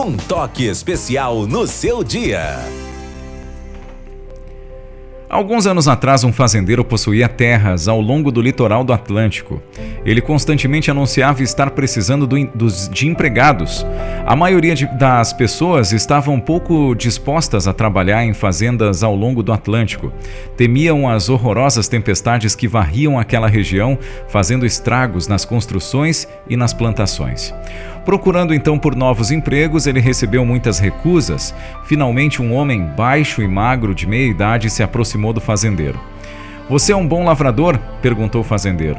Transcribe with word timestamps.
Um 0.00 0.16
toque 0.16 0.64
especial 0.64 1.44
no 1.44 1.66
seu 1.66 2.04
dia. 2.04 2.60
Alguns 5.28 5.66
anos 5.66 5.88
atrás, 5.88 6.22
um 6.22 6.32
fazendeiro 6.32 6.84
possuía 6.84 7.28
terras 7.28 7.88
ao 7.88 8.00
longo 8.00 8.30
do 8.30 8.40
litoral 8.40 8.84
do 8.84 8.92
Atlântico. 8.92 9.60
Ele 10.08 10.22
constantemente 10.22 10.90
anunciava 10.90 11.42
estar 11.42 11.70
precisando 11.72 12.26
do, 12.26 12.42
dos, 12.46 12.88
de 12.88 13.06
empregados. 13.06 13.84
A 14.24 14.34
maioria 14.34 14.74
de, 14.74 14.86
das 14.96 15.34
pessoas 15.34 15.92
estavam 15.92 16.40
pouco 16.40 16.94
dispostas 16.94 17.68
a 17.68 17.74
trabalhar 17.74 18.24
em 18.24 18.32
fazendas 18.32 19.02
ao 19.02 19.14
longo 19.14 19.42
do 19.42 19.52
Atlântico. 19.52 20.10
Temiam 20.56 21.06
as 21.06 21.28
horrorosas 21.28 21.88
tempestades 21.88 22.54
que 22.54 22.66
varriam 22.66 23.18
aquela 23.18 23.48
região, 23.48 23.98
fazendo 24.28 24.64
estragos 24.64 25.28
nas 25.28 25.44
construções 25.44 26.26
e 26.48 26.56
nas 26.56 26.72
plantações. 26.72 27.52
Procurando 28.06 28.54
então 28.54 28.78
por 28.78 28.96
novos 28.96 29.30
empregos, 29.30 29.86
ele 29.86 30.00
recebeu 30.00 30.42
muitas 30.42 30.78
recusas. 30.78 31.54
Finalmente, 31.84 32.40
um 32.40 32.54
homem 32.54 32.82
baixo 32.82 33.42
e 33.42 33.46
magro 33.46 33.94
de 33.94 34.06
meia 34.06 34.30
idade 34.30 34.70
se 34.70 34.82
aproximou 34.82 35.34
do 35.34 35.40
fazendeiro. 35.42 36.00
Você 36.70 36.92
é 36.92 36.96
um 36.96 37.06
bom 37.06 37.26
lavrador? 37.26 37.78
perguntou 38.00 38.40
o 38.40 38.44
fazendeiro. 38.44 38.98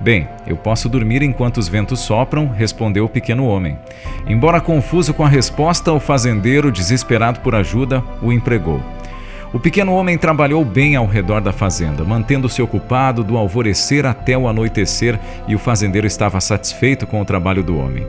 Bem, 0.00 0.28
eu 0.46 0.56
posso 0.56 0.88
dormir 0.88 1.22
enquanto 1.22 1.56
os 1.56 1.68
ventos 1.68 2.00
sopram, 2.00 2.48
respondeu 2.48 3.04
o 3.04 3.08
pequeno 3.08 3.46
homem. 3.46 3.78
Embora 4.26 4.60
confuso 4.60 5.14
com 5.14 5.24
a 5.24 5.28
resposta, 5.28 5.92
o 5.92 5.98
fazendeiro, 5.98 6.70
desesperado 6.70 7.40
por 7.40 7.54
ajuda, 7.54 8.02
o 8.22 8.32
empregou. 8.32 8.80
O 9.52 9.58
pequeno 9.58 9.94
homem 9.94 10.18
trabalhou 10.18 10.64
bem 10.64 10.96
ao 10.96 11.06
redor 11.06 11.40
da 11.40 11.52
fazenda, 11.52 12.04
mantendo-se 12.04 12.60
ocupado 12.60 13.24
do 13.24 13.38
alvorecer 13.38 14.04
até 14.04 14.36
o 14.36 14.46
anoitecer, 14.46 15.18
e 15.48 15.54
o 15.54 15.58
fazendeiro 15.58 16.06
estava 16.06 16.40
satisfeito 16.40 17.06
com 17.06 17.20
o 17.20 17.24
trabalho 17.24 17.62
do 17.62 17.78
homem. 17.78 18.06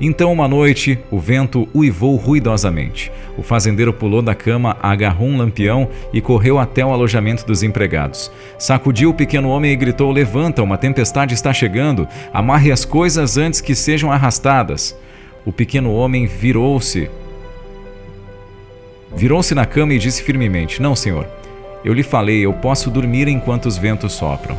Então, 0.00 0.32
uma 0.32 0.48
noite, 0.48 0.98
o 1.10 1.18
vento 1.18 1.68
uivou 1.74 2.16
ruidosamente. 2.16 3.10
O 3.36 3.42
fazendeiro 3.42 3.92
pulou 3.92 4.20
da 4.20 4.34
cama, 4.34 4.76
agarrou 4.82 5.28
um 5.28 5.36
lampião 5.36 5.88
e 6.12 6.20
correu 6.20 6.58
até 6.58 6.84
o 6.84 6.90
alojamento 6.90 7.46
dos 7.46 7.62
empregados. 7.62 8.30
Sacudiu 8.58 9.10
o 9.10 9.14
pequeno 9.14 9.48
homem 9.48 9.72
e 9.72 9.76
gritou: 9.76 10.10
Levanta, 10.10 10.62
uma 10.62 10.78
tempestade 10.78 11.34
está 11.34 11.52
chegando, 11.52 12.06
amarre 12.32 12.72
as 12.72 12.84
coisas 12.84 13.36
antes 13.36 13.60
que 13.60 13.74
sejam 13.74 14.10
arrastadas. 14.10 14.96
O 15.44 15.52
pequeno 15.52 15.92
homem 15.92 16.26
virou-se. 16.26 17.10
Virou-se 19.14 19.54
na 19.54 19.66
cama 19.66 19.94
e 19.94 19.98
disse 19.98 20.22
firmemente: 20.22 20.82
Não, 20.82 20.94
senhor. 20.94 21.26
Eu 21.84 21.92
lhe 21.92 22.04
falei, 22.04 22.40
eu 22.40 22.52
posso 22.52 22.90
dormir 22.90 23.26
enquanto 23.26 23.66
os 23.66 23.76
ventos 23.76 24.12
sopram. 24.12 24.56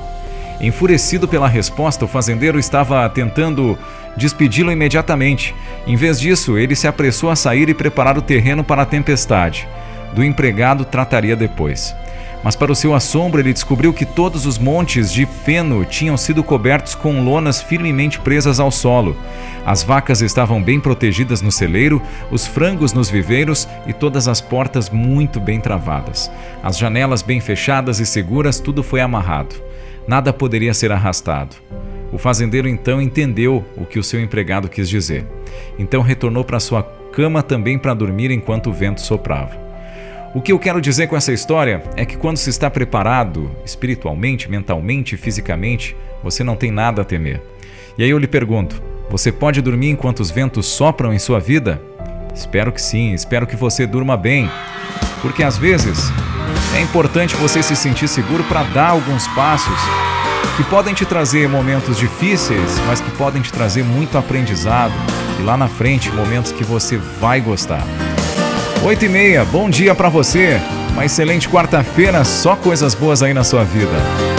Enfurecido 0.63 1.27
pela 1.27 1.49
resposta, 1.49 2.05
o 2.05 2.07
fazendeiro 2.07 2.57
estava 2.57 3.07
tentando 3.09 3.77
despedi-lo 4.15 4.71
imediatamente. 4.71 5.53
Em 5.85 5.97
vez 5.97 6.17
disso, 6.17 6.57
ele 6.57 6.73
se 6.73 6.87
apressou 6.87 7.29
a 7.29 7.35
sair 7.35 7.67
e 7.67 7.73
preparar 7.73 8.17
o 8.17 8.21
terreno 8.21 8.63
para 8.63 8.83
a 8.83 8.85
tempestade. 8.85 9.67
Do 10.13 10.23
empregado 10.23 10.85
trataria 10.85 11.35
depois. 11.35 11.93
Mas, 12.41 12.55
para 12.55 12.71
o 12.71 12.75
seu 12.75 12.95
assombro, 12.95 13.41
ele 13.41 13.51
descobriu 13.51 13.91
que 13.91 14.05
todos 14.05 14.45
os 14.45 14.57
montes 14.57 15.11
de 15.11 15.25
feno 15.25 15.83
tinham 15.83 16.15
sido 16.15 16.41
cobertos 16.41 16.95
com 16.95 17.21
lonas 17.25 17.61
firmemente 17.61 18.17
presas 18.19 18.57
ao 18.57 18.71
solo. 18.71 19.17
As 19.65 19.83
vacas 19.83 20.21
estavam 20.21 20.63
bem 20.63 20.79
protegidas 20.79 21.41
no 21.41 21.51
celeiro, 21.51 22.01
os 22.31 22.47
frangos 22.47 22.93
nos 22.93 23.09
viveiros 23.09 23.67
e 23.85 23.91
todas 23.91 24.29
as 24.29 24.39
portas 24.39 24.89
muito 24.89 25.41
bem 25.41 25.59
travadas. 25.59 26.31
As 26.61 26.77
janelas 26.77 27.21
bem 27.21 27.41
fechadas 27.41 27.99
e 27.99 28.05
seguras, 28.05 28.61
tudo 28.61 28.81
foi 28.81 29.01
amarrado. 29.01 29.72
Nada 30.07 30.33
poderia 30.33 30.73
ser 30.73 30.91
arrastado. 30.91 31.55
O 32.11 32.17
fazendeiro 32.17 32.67
então 32.67 33.01
entendeu 33.01 33.65
o 33.75 33.85
que 33.85 33.97
o 33.97 34.03
seu 34.03 34.21
empregado 34.21 34.69
quis 34.69 34.87
dizer. 34.87 35.25
Então 35.79 36.01
retornou 36.01 36.43
para 36.43 36.59
sua 36.59 36.83
cama 37.11 37.41
também 37.41 37.77
para 37.77 37.93
dormir 37.93 38.31
enquanto 38.31 38.69
o 38.69 38.73
vento 38.73 39.01
soprava. 39.01 39.63
O 40.35 40.41
que 40.41 40.51
eu 40.51 40.59
quero 40.59 40.81
dizer 40.81 41.07
com 41.07 41.15
essa 41.15 41.31
história 41.31 41.83
é 41.95 42.05
que 42.05 42.17
quando 42.17 42.37
se 42.37 42.49
está 42.49 42.69
preparado 42.69 43.51
espiritualmente, 43.63 44.49
mentalmente 44.49 45.15
fisicamente, 45.15 45.95
você 46.23 46.43
não 46.43 46.55
tem 46.55 46.71
nada 46.71 47.03
a 47.03 47.05
temer. 47.05 47.41
E 47.97 48.03
aí 48.03 48.09
eu 48.09 48.17
lhe 48.17 48.27
pergunto: 48.27 48.81
você 49.09 49.31
pode 49.31 49.61
dormir 49.61 49.89
enquanto 49.89 50.21
os 50.21 50.31
ventos 50.31 50.65
sopram 50.65 51.13
em 51.13 51.19
sua 51.19 51.39
vida? 51.39 51.79
Espero 52.33 52.71
que 52.71 52.81
sim, 52.81 53.13
espero 53.13 53.45
que 53.45 53.55
você 53.55 53.85
durma 53.85 54.17
bem. 54.17 54.49
Porque 55.23 55.41
às 55.41 55.57
vezes 55.57 56.11
é 56.75 56.81
importante 56.81 57.35
você 57.37 57.63
se 57.63 57.75
sentir 57.75 58.07
seguro 58.07 58.43
para 58.43 58.61
dar 58.61 58.89
alguns 58.89 59.27
passos 59.29 59.79
que 60.55 60.63
podem 60.65 60.93
te 60.93 61.05
trazer 61.05 61.49
momentos 61.49 61.97
difíceis, 61.97 62.79
mas 62.85 63.01
que 63.01 63.09
podem 63.11 63.41
te 63.41 63.51
trazer 63.51 63.83
muito 63.83 64.17
aprendizado 64.17 64.93
e 65.39 65.43
lá 65.43 65.57
na 65.57 65.67
frente 65.67 66.11
momentos 66.11 66.51
que 66.51 66.63
você 66.63 66.97
vai 67.19 67.41
gostar. 67.41 67.83
8 68.83 69.05
e 69.05 69.09
meia, 69.09 69.45
bom 69.45 69.69
dia 69.69 69.95
para 69.95 70.09
você. 70.09 70.59
Uma 70.91 71.05
excelente 71.05 71.49
quarta-feira, 71.49 72.23
só 72.23 72.55
coisas 72.55 72.93
boas 72.93 73.23
aí 73.23 73.33
na 73.33 73.43
sua 73.43 73.63
vida. 73.63 74.32